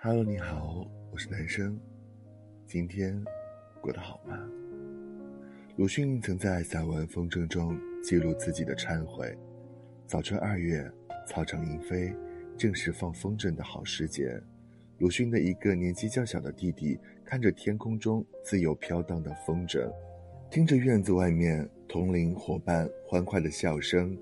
[0.00, 1.76] Hello，你好，我是男生，
[2.68, 3.20] 今天
[3.80, 4.38] 过得好吗？
[5.74, 9.36] 鲁迅曾在散文《风筝》中记录自己的忏悔：
[10.06, 10.88] 早春二月，
[11.26, 12.14] 草长莺飞，
[12.56, 14.40] 正是放风筝的好时节。
[14.98, 19.92] 鲁迅的一个年纪较小的弟弟看着天空中自由飘荡的风筝，
[20.48, 24.16] 听着院子外面同龄伙伴欢快的笑声，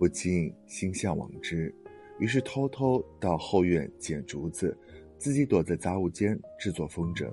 [0.00, 1.72] 不禁心向往之。
[2.18, 4.76] 于是偷偷到后院捡竹子，
[5.22, 7.32] 自己躲在杂物间制作风筝。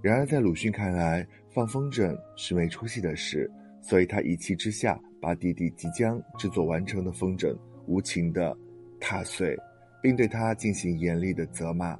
[0.00, 3.50] 然而在鲁迅看来，放风筝是没出息的事，
[3.82, 7.52] 所以他一气之下把弟弟即将制作完成的风筝
[7.88, 8.56] 无情地
[9.00, 9.58] 踏碎。
[10.00, 11.98] 并对他进行严厉的责骂，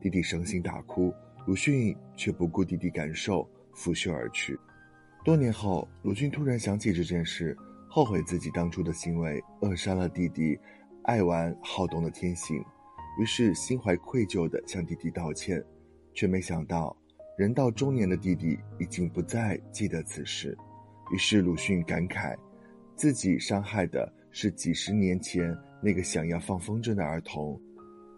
[0.00, 1.14] 弟弟伤心大哭，
[1.46, 4.58] 鲁迅却不顾弟弟感受，拂袖而去。
[5.24, 7.56] 多年后，鲁迅突然想起这件事，
[7.88, 10.58] 后悔自己当初的行为扼杀了弟弟
[11.04, 12.60] 爱玩好动的天性，
[13.18, 15.62] 于是心怀愧疚地向弟弟道歉，
[16.12, 16.96] 却没想到
[17.36, 20.56] 人到中年的弟弟已经不再记得此事。
[21.12, 22.36] 于是鲁迅感慨，
[22.96, 25.56] 自己伤害的是几十年前。
[25.82, 27.60] 那个想要放风筝的儿童，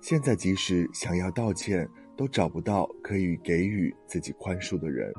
[0.01, 1.85] 现在即使想要道歉，
[2.17, 5.13] 都找不到可以给予自己宽恕的人，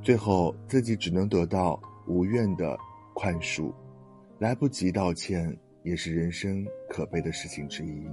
[0.00, 2.78] 最后自己只能得到无怨的
[3.12, 3.70] 宽恕。
[4.38, 8.06] 来不及道歉，也是人生可悲的事情之一。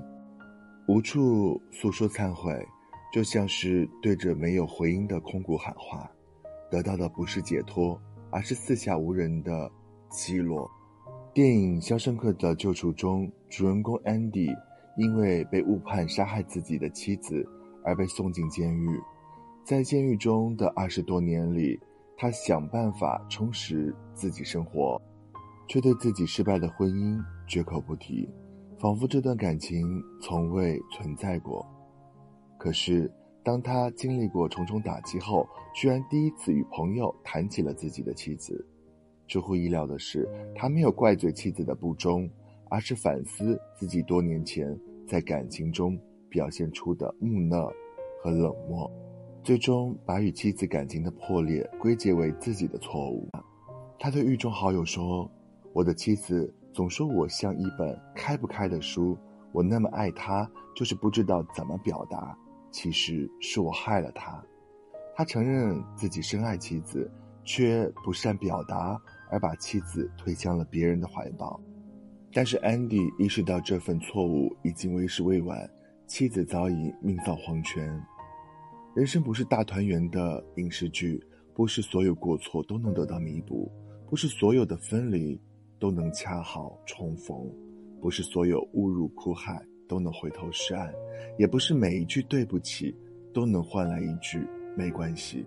[0.89, 2.67] 无处诉说忏悔，
[3.13, 6.09] 就像是对着没有回音的空谷喊话，
[6.71, 8.01] 得到的不是解脱，
[8.31, 9.71] 而是四下无人的
[10.09, 10.67] 奚落。
[11.31, 14.51] 电影《肖申克的救赎》中，主人公 Andy
[14.97, 17.47] 因为被误判杀害自己的妻子
[17.85, 18.99] 而被送进监狱。
[19.63, 21.79] 在监狱中的二十多年里，
[22.17, 24.99] 他想办法充实自己生活，
[25.67, 28.27] 却对自己失败的婚姻绝口不提，
[28.79, 31.65] 仿佛这段感情从未存在过。
[32.57, 33.11] 可是，
[33.43, 38.65] 当他经历过重重打击后，居然第一次与朋友谈起了自己的妻子。
[39.27, 42.29] 出乎意料的是，他没有怪罪妻子的不忠，
[42.69, 45.99] 而是反思自己多年前在感情中
[46.29, 47.69] 表现出的木讷
[48.23, 48.89] 和冷漠，
[49.43, 53.27] 最终把与妻子感情的破裂归结为自己的错误。
[53.99, 55.29] 他对狱中好友说
[55.73, 59.17] ：“我的妻子总说我像一本开不开的书，
[59.51, 62.37] 我那么爱她，就是不知道怎么表达。
[62.71, 64.43] 其实是我害了她。”
[65.15, 67.11] 他承认自己深爱妻子，
[67.43, 68.99] 却不善表达。
[69.31, 71.61] 而把妻子推向了别人的怀抱，
[72.33, 75.69] 但是安迪意识到这份错误已经为时未晚，
[76.07, 77.95] 妻子早已命丧黄泉。
[78.95, 83.71] 人生不是大团圆的影视剧，不是所有过错都能得到弥补，
[84.09, 85.39] 不是所有的分离
[85.79, 87.49] 都能恰好重逢，
[88.01, 90.93] 不是所有误入苦海都能回头是岸，
[91.37, 92.95] 也不是每一句对不起
[93.33, 94.45] 都能换来一句
[94.75, 95.45] 没关系。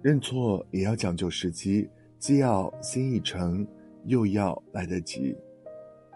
[0.00, 1.88] 认错也要讲究时机。
[2.20, 3.66] 既要心意诚，
[4.06, 5.36] 又要来得及。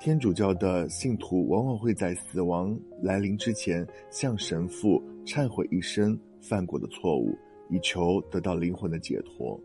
[0.01, 7.37] 天主教的信徒往往会在死亡来临之前向神父忏悔一生犯过的错误，
[7.69, 9.61] 以求得到灵魂的解脱。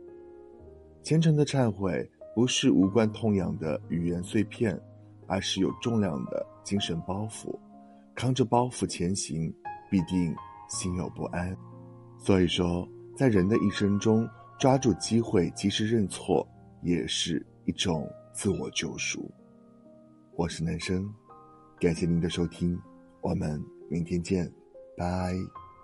[1.02, 4.80] 虔诚的忏悔不是无关痛痒的语言碎片，
[5.28, 7.58] 而是有重量的精神包袱。
[8.16, 9.54] 扛着包袱前行，
[9.90, 10.36] 必定
[10.68, 11.56] 心有不安。
[12.18, 14.28] 所以说，在人的一生中，
[14.60, 16.48] 抓住机会，及时认错，
[16.82, 19.30] 也是一种自我救赎。
[20.36, 21.08] 我是男生，
[21.80, 22.80] 感谢您的收听，
[23.22, 24.52] 我们明天见，
[24.98, 25.63] 拜。